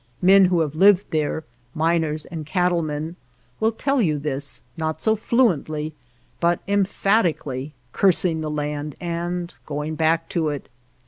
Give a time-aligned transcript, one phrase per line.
[0.23, 1.43] Men who have lived there,
[1.75, 3.17] miners and cat tle men,
[3.59, 5.93] will tell you this, not so fluently,
[6.39, 10.69] but emphatically, cursing the land and go ing back to it.